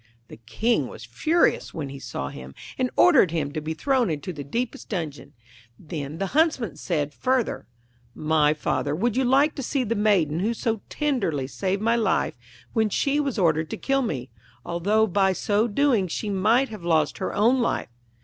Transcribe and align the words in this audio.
The 0.29 0.37
King 0.37 0.87
was 0.87 1.05
furious 1.05 1.75
when 1.75 1.89
he 1.89 1.99
saw 1.99 2.29
him, 2.29 2.55
and 2.75 2.89
ordered 2.97 3.29
him 3.29 3.53
to 3.53 3.61
be 3.61 3.75
thrown 3.75 4.09
into 4.09 4.33
the 4.33 4.43
deepest 4.43 4.89
dungeon. 4.89 5.33
Then 5.77 6.17
the 6.17 6.25
Huntsman 6.33 6.77
said 6.77 7.13
further 7.13 7.67
'My 8.15 8.55
father 8.55 8.95
would 8.95 9.15
you 9.15 9.23
like 9.23 9.53
to 9.57 9.61
see 9.61 9.83
the 9.83 9.93
Maiden 9.93 10.39
who 10.39 10.55
so 10.55 10.81
tenderly 10.89 11.45
saved 11.45 11.83
my 11.83 11.95
life 11.95 12.39
when 12.73 12.89
she 12.89 13.19
was 13.19 13.37
ordered 13.37 13.69
to 13.69 13.77
kill 13.77 14.01
me, 14.01 14.31
although 14.65 15.05
by 15.05 15.33
so 15.33 15.67
doing 15.67 16.07
she 16.07 16.31
might 16.31 16.69
have 16.69 16.83
lost 16.83 17.19
her 17.19 17.31
own 17.35 17.59
life?' 17.61 17.93